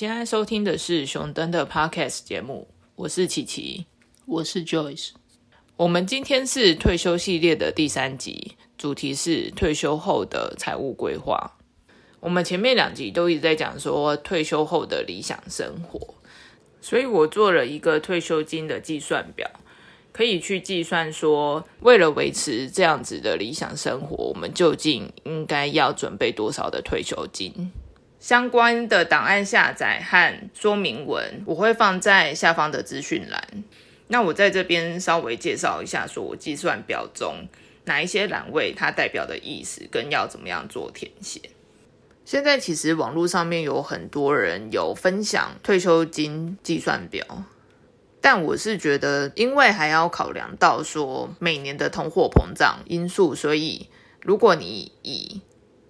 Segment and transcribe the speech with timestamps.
[0.00, 3.84] 现在收听的是熊登的 Podcast 节目，我是琪琪，
[4.24, 5.10] 我是 Joyce。
[5.76, 11.58] 我们今天是退休系列的第三集，主题是退休后的财务规划。
[12.20, 16.14] 我们前面两集都一直在讲说退休后的理想生活，
[16.80, 19.50] 所以我做了一个退休金的计算表，
[20.12, 27.70] 可以去计算说，为了维持这样子的理想生活，我们究竟应该要准备多少的退休金。
[28.20, 33.64] 相关的档案下载和说明文，我会放在下方的资讯栏。
[34.08, 37.48] 那我在这边稍微介绍一下，说我计算表中
[37.86, 41.40] 哪一些栏位它代表的意思，跟要怎么样做填写。
[42.26, 47.24] 现在其实网络上面有很多人有分享退休金计算表，
[48.20, 53.88] 但我是觉得，因为还要考量到说每年的通货膨胀因素，所以
[54.20, 55.40] 如果你以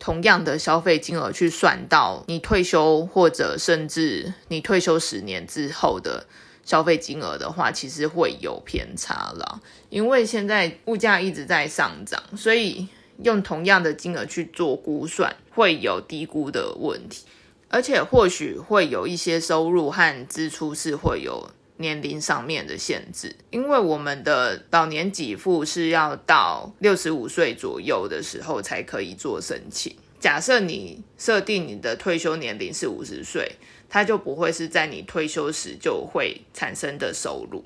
[0.01, 6.27] 同样的消费金额去算到你退休，或者甚至你退休十年之后的
[6.65, 9.61] 消费金额的话，其实会有偏差了。
[9.91, 12.89] 因为现在物价一直在上涨，所以
[13.23, 17.27] 用同样的金额去做估算，会有低估的问题，
[17.69, 21.51] 而且或许会有一些收入和支出是会有。
[21.81, 29.97] 年龄上面的限制，因为我们的老年给付是要到六十五岁左右的时候才可以做申请。
[30.21, 33.57] 假设你设定你的退休年龄是五十岁，
[33.89, 37.65] 它就不会是在你退休时就会产生的收入。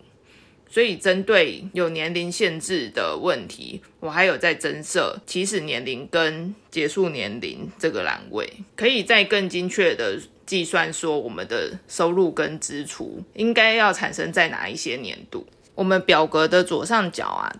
[0.70, 10.20] 所以，针对有年龄限制的问题，我还有在增设起始年龄跟结束年龄这个栏位，可以再更精确的。
[10.46, 15.46] 计算说我们的收入跟支出应该要产生在哪一些年度？
[15.74, 17.56] 我们表格的左上角啊，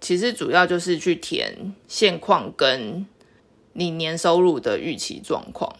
[0.00, 3.06] 其实主要就是去填现况跟
[3.72, 5.76] 你年收入的预期状况。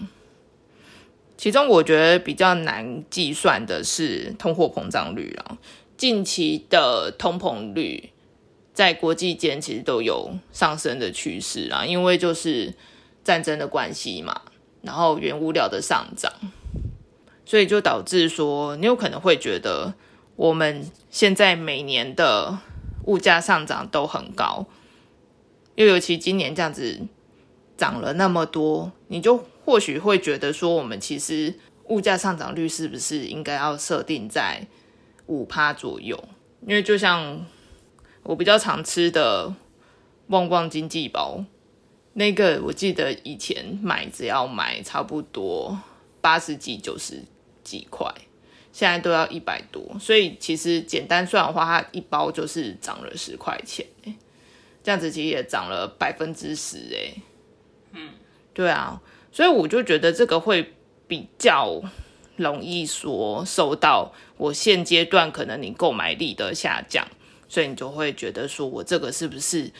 [1.37, 5.59] 其中我觉得比较难计算的是通货膨胀率啊，
[5.97, 8.11] 近期的通膨率
[8.73, 12.75] 在国际间其实都有上升的趋势啊，因为就是
[13.25, 14.43] 战争的关系嘛。
[14.87, 16.33] 然后原物料的上涨，
[17.45, 19.95] 所以就导致说，你有可能会觉得
[20.37, 22.57] 我们现在每年的
[23.07, 24.67] 物价上涨都很高，
[25.75, 27.01] 又尤其今年这样子
[27.77, 31.55] 涨了那么多，你就或许会觉得说，我们其实
[31.89, 34.69] 物价上涨率是不是应该要设定在
[35.27, 36.23] 五趴左右？
[36.65, 37.45] 因为就像
[38.23, 39.53] 我比较常吃的
[40.29, 41.45] 旺旺经济包。
[42.19, 45.79] 那个我记得以前买只要买差不多
[46.23, 47.23] 八十几、九十
[47.63, 48.11] 几块，
[48.73, 53.87] 现在都要一百多，所以其实简单算的话，它一包就是涨了十块钱，
[54.83, 57.21] 这样子其实也涨了百分之十，哎，
[57.93, 58.09] 嗯，
[58.55, 58.99] 对啊，
[59.31, 60.73] 所以我就觉得这个会
[61.07, 61.83] 比较
[62.37, 67.07] 容易说受到我现阶段可能你购买力的下降，
[67.47, 69.71] 所以你就会觉得说我这个是不是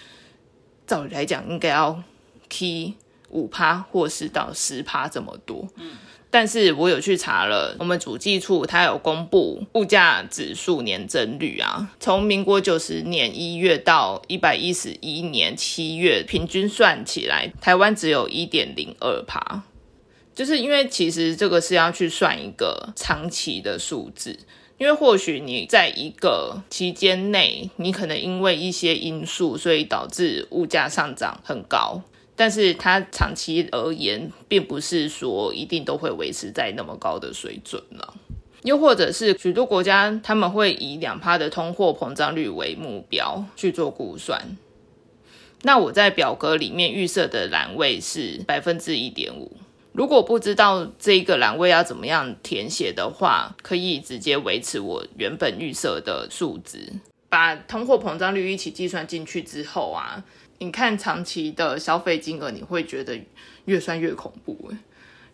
[0.87, 2.03] 照理来讲应该要。
[2.49, 2.95] K
[3.31, 5.97] 五趴或是到十趴这么多，嗯，
[6.31, 19.63] 但是我有去查了，我们主计处它有公布物价指数年增率啊，从民国九十年一月到一百一十一年七月，平均算起来，台湾只有一点零二趴，
[20.35, 24.39] 就是因为其实这个是要去算一个长期的数字，
[24.79, 32.03] 因为或许你在一个期间内，你可能因为一些因素，所以导致物价上涨很高。
[32.37, 38.15] 但是它长期而言，并不是说一定都会维持在那么高的水准了。
[38.63, 44.41] 又或者是许多国家，他们会以两趴的通货膨胀率为目标去做估算。
[45.63, 49.57] 那我在表格里面预设的栏位是百分之一点五。
[49.93, 56.93] 如果不知道这一个栏位要怎么样填写的话，可以直接维持我原本预设的数值，
[57.31, 60.23] 把通货膨胀率一起计算进去之后啊。
[60.59, 63.21] 你看长期的消费金额，你会觉得
[63.67, 64.71] 越算越恐怖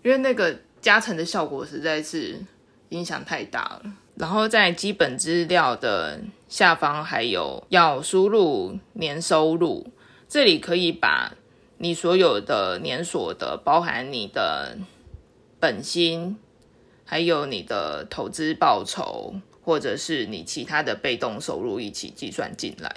[0.03, 2.41] 因为那个加成的效果实在是
[2.89, 3.83] 影响太大了。
[4.17, 9.87] 然后在基本资料的下方还有要输入年收入，
[10.29, 11.35] 这里可以把
[11.79, 14.77] 你所有的年所得，包含你的
[15.59, 16.37] 本薪，
[17.05, 22.97] 还有你的投资报酬，或者是你其他的被动收入一起计算进来。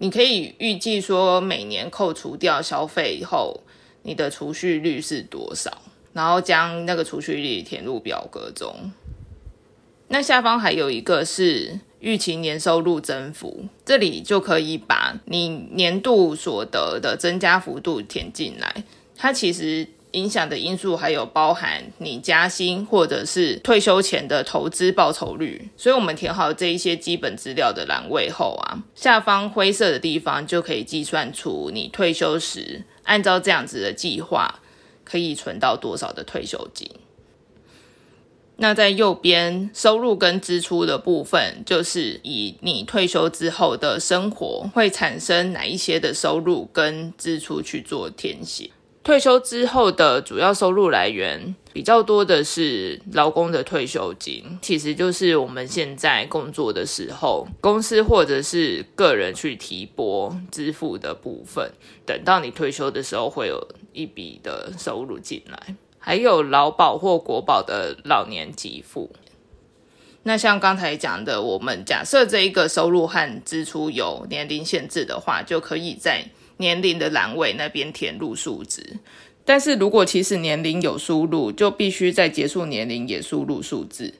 [0.00, 3.62] 你可以预计说，每年扣除掉消费后，
[4.02, 5.82] 你的储蓄率是多少？
[6.12, 8.92] 然后将那个储蓄率填入表格中。
[10.06, 18.84] 那下方还有一个是预期年收入增幅，这里就可以把你年度所得的增加幅度填进来。
[19.16, 25.70] 它其实影响的因素还有包含你加薪或者是退休前的投资报酬率。
[25.76, 34.60] 所以，我们填好这一些基本资料的栏位后啊，下方灰色的地方就可以计算出你退休时按照这样子的计划
[35.04, 36.90] 可以存到多少的退休金。
[38.60, 48.70] 那在右边收入跟支出的部分，就是以你退休之后的生活会产生哪一些的收入跟支出去做填写。
[49.08, 61.72] 退休之后的主要收入来源比较多的是劳工的退休金，其实就是我们现在工作的时候，公司或者是个人去提拨支付的部分，
[62.04, 65.74] 等到你退休的时候会有一笔的收入进来。
[65.98, 69.10] 还有劳保或国保的老年给付。
[70.24, 76.26] 那像刚才讲的，我们假设这一个收入和支出有年龄限制的话，就可以在
[76.58, 78.98] 年龄的栏位那边填入数值。
[79.44, 84.14] 但是如果其实年龄有输入，就必须在结束年龄也输入数字。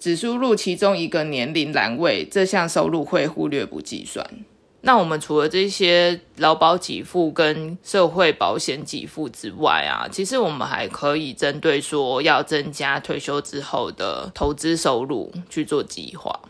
[0.00, 4.26] 只输入其中一个年龄栏位，这项收入会忽略不计算。
[4.80, 16.40] 那我们除了这些劳保给付跟社会保险给付之外啊，其实我们还可以针对说要增加退休之后的投资收入去做计划。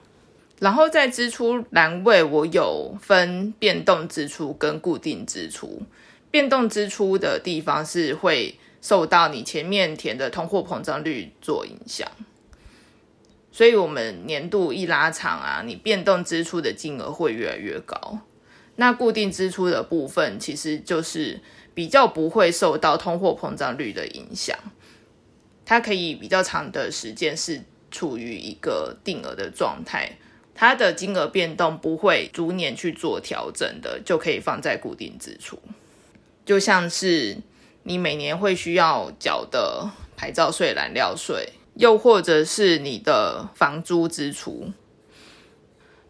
[0.63, 5.83] 然后在支出栏位，我有分变动支出跟固定支出。
[6.31, 12.09] 变动支出的地方是会受到你前面填的通货膨胀率做影响。
[13.51, 18.21] 所以，我们年度一拉长啊，你变动支出的金额会越来越高。
[18.77, 21.41] 那固定支出的部分，其实就是
[21.75, 24.57] 比较不会受到通货膨胀率的影响，
[25.65, 27.61] 它可以比较长的时间是
[27.91, 30.17] 处于一个定额的状态，
[30.55, 35.59] 它的金额变动不会逐年去做调整的，就可以放在固定支出。
[36.45, 37.39] 就像是
[37.83, 41.55] 你每年会需要缴的牌照税、燃料税。
[41.75, 44.73] 又或者是你的房租支出，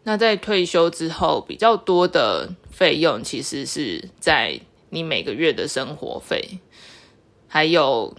[0.03, 4.59] 那在退休之后比较多的费用，其实是在
[4.91, 6.59] 你每个月的生活费，
[7.47, 8.17] 还有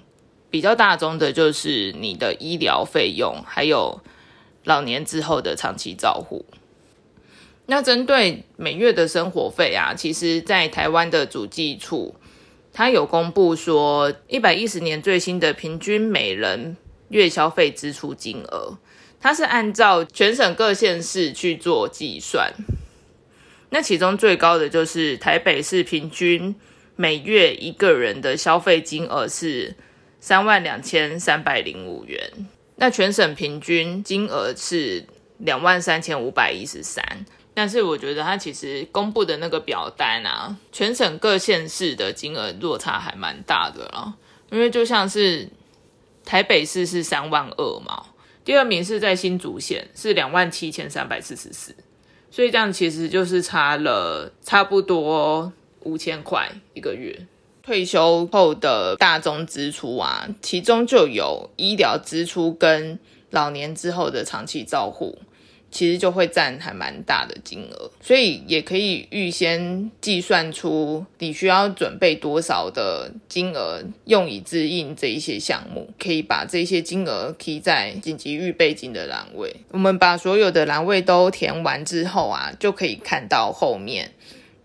[0.50, 4.00] 比较大宗的，就是你的医疗费用，还有
[4.64, 6.46] 老年之后的长期照护。
[7.66, 12.16] 那针对每月的生活费啊，其实，在台湾的主计处，
[12.72, 16.78] 它有公布说，一百一十年最新的平均每人。
[17.10, 18.80] 月消费支出金额，
[19.20, 22.52] 它是按照全省各县市去做计算。
[23.70, 26.56] 那其中最高的就是台北市，平均
[26.96, 29.76] 每月一个人的消费金额是
[30.20, 32.32] 三万两千三百零五元。
[32.76, 35.06] 那全省平均金额是
[35.38, 37.04] 两万三千五百一十三。
[37.54, 44.16] 但是我觉得它其实公布的那个表单啊，全省各县市的金额落差还蛮大的了，
[44.52, 45.50] 因为就像是。
[46.26, 48.02] 台北市是三万二嘛，
[48.46, 51.76] 第二名是在新竹县是两万七千三百四十四，
[52.32, 57.28] 所以这样其实就是差了差不多五千块一个月。
[57.64, 63.00] 退休后的大宗支出啊，其中就有医疗支出跟
[63.32, 65.18] 老年之后的长期照护。
[65.72, 79.56] 其实就会占还蛮大的金额，所以也可以预先计算出你需要准备多少的金额用以支应这一些项目，可以把这些金额提在紧急预备金的栏位。
[79.72, 84.12] 我们把所有的栏位都填完之后啊，就可以看到后面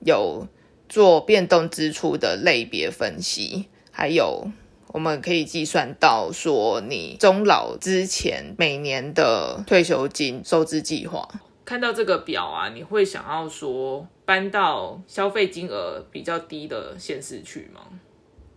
[0.05, 0.47] 有
[0.89, 4.51] 做变动支出的类别分析，还有。
[4.95, 11.29] 我们可以计算到说，你终老之前每年的退休金收支计划。
[11.67, 17.83] 看到这个表啊，你会想要说搬到消费金额比较低的县市去吗？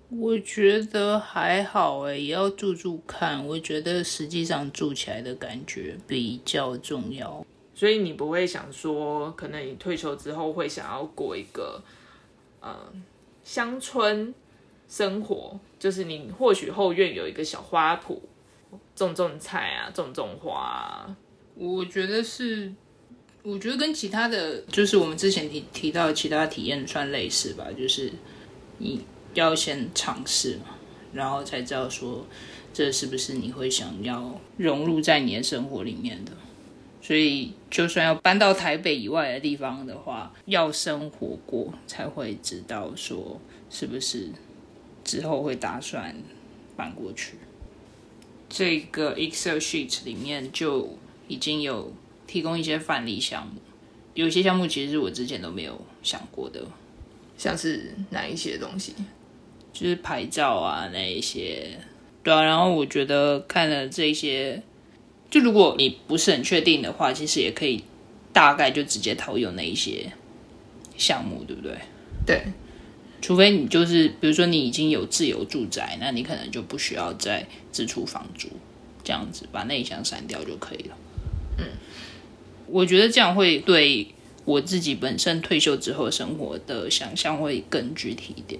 [0.09, 3.45] 我觉得还好诶，也要住住看。
[3.45, 7.45] 我觉得实际上住起来的感觉比较重要。
[7.75, 11.81] 所以你不会想说，可能你退休之后会想要过一个
[12.61, 12.93] 呃
[13.43, 14.33] 乡村。
[14.91, 18.19] 生活就是你或许后院有一个小花圃，
[18.93, 21.15] 种种菜啊，种种花。
[21.55, 22.73] 我觉得是，
[23.41, 28.11] 我觉得跟其他的，就是我们之前提提到其他体验算类似吧，就是
[28.79, 30.75] 你要先尝试嘛，
[31.13, 32.27] 然后才知道说
[32.73, 36.33] 这是不是你会想要融入在你的生活里面的。
[37.01, 43.39] 所以，就算要搬到台北以外的地方的话，要生活过才会知道说
[43.69, 44.29] 是不是。
[45.03, 46.15] 之后会打算
[46.77, 47.33] 搬过去。
[48.47, 50.95] 这个 Excel sheet 里面就
[51.27, 51.91] 已经有
[52.27, 53.53] 提供一些范例项目，
[54.13, 56.63] 有些项目其实我之前都没有想过的，
[57.35, 58.93] 像是哪一些东西？
[59.73, 61.79] 就是牌照啊那一些，
[62.21, 62.43] 对啊。
[62.43, 64.61] 然后我觉得看了这些，
[65.31, 67.83] 就如果你不是很确定的话，其实也可以
[68.31, 70.11] 大概就直接套用那一些
[70.97, 71.75] 项目，对不对？
[72.25, 72.43] 对，
[73.21, 78.49] 除非你就是比如说你已经有自由住宅，那你可能就不需要再支出房租，
[79.03, 80.97] 这样子把那一项删掉就可以了。
[81.57, 81.65] 嗯，
[82.67, 84.09] 我觉得这样会对
[84.43, 88.59] 我自己本身退休之后生活的想象会更具体一点。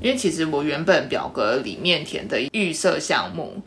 [0.00, 3.60] 因为其实我原本表格里面填的预设项目，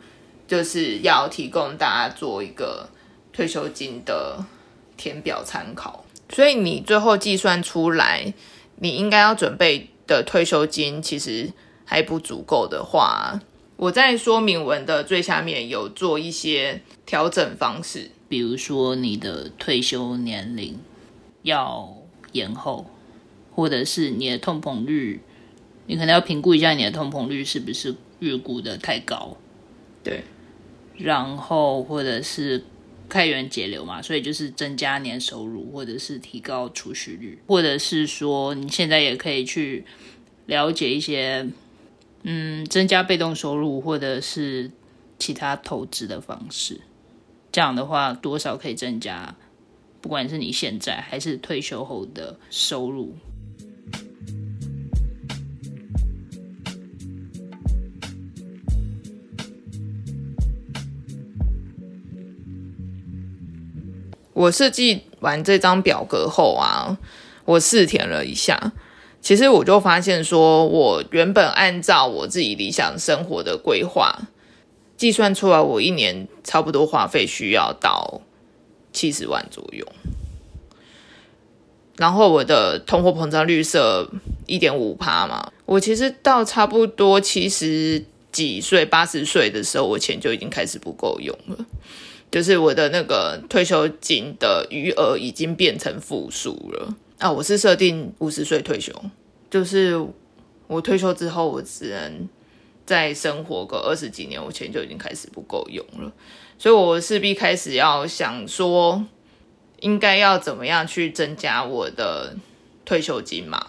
[0.46, 2.88] 就是要提供大家做一个
[3.32, 4.44] 退休金的
[4.96, 8.32] 填表参考，所以你最后计算出来，
[8.76, 11.52] 你应该要准备的退休金其实
[11.84, 13.40] 还不足够的话，
[13.76, 20.78] 我在说明文的最下面有做一些调整方式，比如说你的退休年龄
[21.42, 21.96] 要
[22.32, 22.86] 延后，
[23.54, 25.22] 或者是你的通膨率。
[25.84, 29.36] 你可能要评估一下你的通膨率是不是预估的太高，
[30.02, 30.24] 对，
[30.96, 32.64] 然后或者是
[33.08, 39.84] 开源节流嘛，所以就是增加年收入，或者是提高储蓄率，或者是说你现在也可以去
[40.46, 41.46] 了解一些，
[42.22, 44.70] 嗯，增加被动收入或者是
[45.18, 46.80] 其他投资的方式，
[47.52, 49.36] 这样的话多少可以增加，
[50.00, 53.14] 不管是你现在还是退休后的收入。
[64.32, 66.96] 我设计完这张表格后啊，
[67.44, 68.72] 我试填了一下，
[69.20, 74.18] 其实我就发现说，我原本按照我自己理想生活的规划
[74.96, 78.22] 计算出来，我一年差不多花费需要到
[78.92, 79.86] 七十万左右，
[81.96, 83.78] 然后我的通货膨胀率是
[84.46, 91.64] 一点五趴嘛，我其实到差不多七十几岁、八十岁的时候，我钱就已经开始不够用了。
[92.32, 97.30] 就是我的那个退休金的余额已经变成负数了啊！
[97.30, 98.90] 我是设定五十岁退休，
[99.50, 100.02] 就是
[100.66, 102.26] 我退休之后，我只能
[102.86, 106.10] 再生活个二十几年，我钱就已经开始不够用了，
[106.56, 109.04] 所以我势必开始要想说，
[109.80, 112.34] 应该要怎么样去增加我的
[112.86, 113.66] 退休金嘛？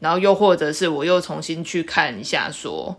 [0.00, 2.96] 然后又或者是我又重新去看一下说。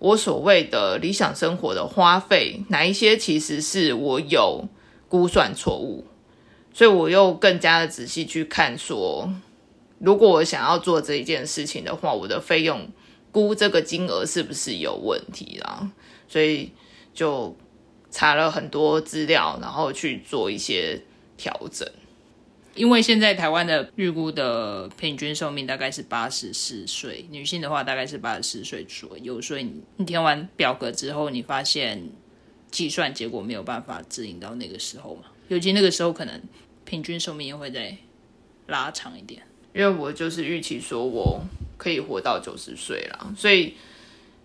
[0.00, 4.66] 我所谓的理想生活的花费，哪一些其实是我有
[5.08, 6.06] 估算错误，
[6.72, 9.30] 所以我又更加的仔细去看，说
[9.98, 12.88] 如果我想要做这一件事情的话，我的费用
[13.30, 15.90] 估这个金额是不是有问题啦？
[16.26, 16.72] 所以
[17.12, 17.54] 就
[18.10, 21.02] 查了很多资料，然后去做一些
[21.36, 21.86] 调整。
[22.74, 32.02] 因为现在台湾的预估的平均寿命大概是八十四岁，女性的话大概是八十四岁左右，所以你填完表格之后，你发现
[32.70, 35.24] 计算结果没有办法指引到那个时候嘛？
[35.48, 36.40] 尤其那个时候可能
[36.84, 37.96] 平均寿命也会再
[38.68, 39.42] 拉长一点。
[39.74, 41.42] 因为我就是预期说我
[41.76, 43.74] 可以活到九十岁了，所以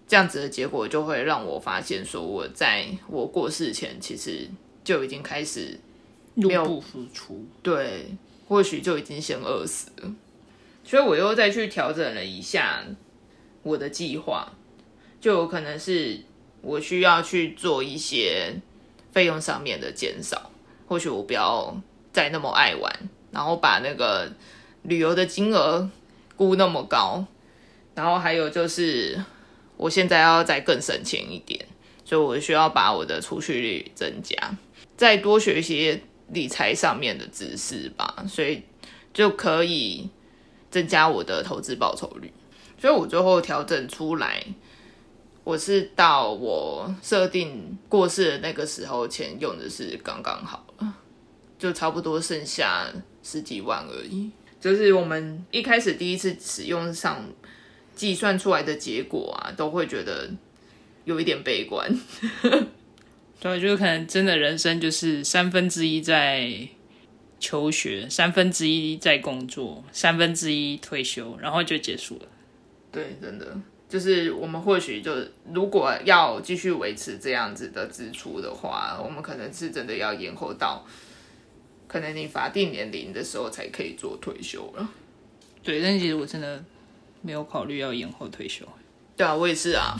[0.07, 4.49] 这样子的结果就会让我发现说我在我过世前其实
[4.83, 5.79] 就已经开始。
[6.35, 8.07] 入不敷出，对，
[8.47, 10.13] 或许就已经先饿死了。
[10.83, 12.85] 所以我又再去调整了一下
[13.63, 14.51] 我的计划，
[15.19, 16.19] 就有可能是
[16.61, 18.53] 我需要去做一些
[19.11, 20.51] 费用上面的减少。
[20.87, 21.75] 或许我不要
[22.11, 22.93] 再那么爱玩，
[23.31, 24.31] 然后把那个
[24.83, 25.89] 旅游的金额
[26.35, 27.25] 估那么高。
[27.95, 29.23] 然后还有就是，
[29.77, 31.65] 我现在要再更省钱一点，
[32.03, 34.35] 所以我需要把我的储蓄率增加，
[34.97, 36.01] 再多学一些。
[36.29, 38.63] 理财上面的知识吧，所以
[39.13, 40.09] 就可以
[40.69, 42.31] 增加我的投资报酬率。
[42.77, 44.43] 所以我最后调整出来，
[45.43, 50.93] 我是到我设定过世的那个时候，钱用的是刚刚好了，
[51.57, 52.87] 就差不多剩下
[53.23, 54.29] 十几万而已。
[54.59, 57.23] 就是我们一开始第一次使用上
[57.95, 60.29] 计算出来的结果啊，都会觉得
[61.03, 61.89] 有一点悲观。
[63.45, 66.67] 对，就是可能真的人生就是三分之一在
[67.39, 72.27] 求学，三分之一在工作，三分之一退休，然后就结束了。
[72.91, 73.55] 对，真的
[73.87, 75.13] 就是我们或许就
[75.53, 80.83] 如果要继续维持这样子的支出的话，我们可能是真的要延后到
[81.87, 84.89] 可能你法定年龄的时候才可以做退休了。
[85.61, 86.65] 对，但其实我真的
[87.21, 88.65] 没有考虑要延后退休。
[89.15, 89.95] 对啊，我也是啊。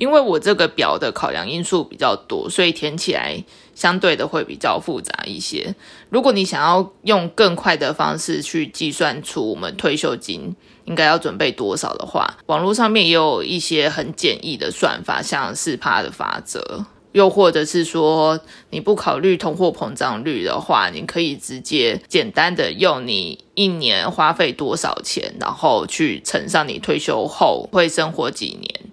[0.00, 5.74] 因为我这个表的考量因素比较多，所以填起来相对的会比较复杂一些。
[6.08, 18.40] 如果你想要用更快的方式去计算出我们退休金应该要准备多少的话，网络上面也有一些很简易的算法，像四趴的法则，又或者是说
[18.70, 28.89] 你不考虑通货膨胀率的话，你可以直接简单的用你一年花费多少钱，然后去乘上你退休后会生活几年。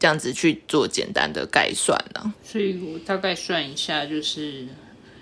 [0.00, 2.34] 这样子去做简单的概算呢？
[2.42, 4.66] 所以我大概算一下，就是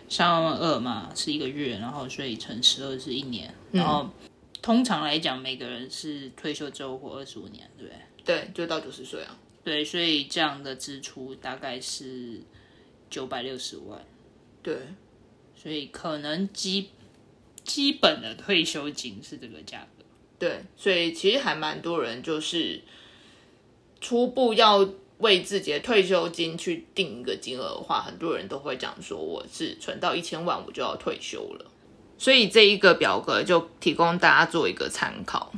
[0.08, 4.08] 三万二嘛，是一个月，然后所以乘十二是一年，然后
[4.62, 7.98] 通常来讲，每个人是退休之后活二十五年，对不对？
[8.24, 9.36] 对，就到九十岁啊。
[9.64, 12.40] 对，所以这样的支出大概是
[13.10, 14.00] 九百六十万。
[14.62, 14.76] 对，
[15.56, 16.90] 所以可能基
[17.64, 20.04] 基本的退休金是这个价格。
[20.38, 22.80] 对，所以其实还蛮多人就是。
[24.00, 24.88] 初步要
[25.18, 31.66] 为自己的退休金去定一个金额的话，很多人都会讲说，我是存到一千万我就要退休了。
[32.16, 35.52] 所以这一个表格就提供大家做一个参考，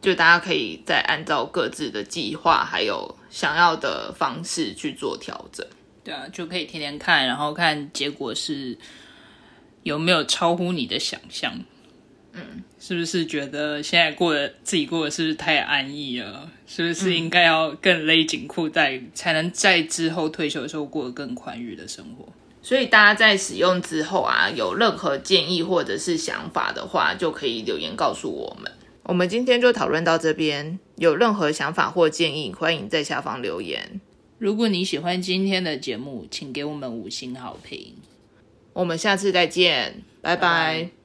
[0.00, 5.66] 就大家可以再按照各自的计划还有想要的方式去做调整。
[6.04, 8.78] 对啊，就可以天天看，然后看结果是
[9.82, 11.52] 有没有超乎你的想象。
[12.78, 16.50] 嗯，是不是觉得现在过得自己过得是不是太安逸了？
[16.66, 22.28] 是不是应该要更勒紧裤带，才能在之后退休的时候过得更宽裕的生活？
[22.62, 28.70] 所以大家在使用之后啊，有任何建议或者是想法的话，就可以留言告诉我们。
[29.04, 34.00] 我们今天就讨论到这边，有任何想法或建议，欢迎在下方留言。
[34.38, 37.94] 如果你喜欢今天的节目，请给我们五星好评。
[38.74, 40.97] 我们下次再见，拜拜。